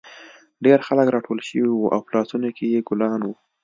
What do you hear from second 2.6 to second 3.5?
یې ګلان وو